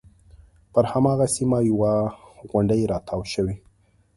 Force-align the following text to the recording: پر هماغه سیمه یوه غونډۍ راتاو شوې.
پر 0.73 0.83
هماغه 0.91 1.25
سیمه 1.35 1.59
یوه 1.69 1.93
غونډۍ 2.51 2.81
راتاو 2.91 3.21
شوې. 3.33 3.55